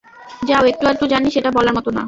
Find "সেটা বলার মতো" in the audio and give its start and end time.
1.31-1.89